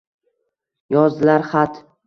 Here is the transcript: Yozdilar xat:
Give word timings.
Yozdilar 0.95 1.47
xat: 1.53 1.83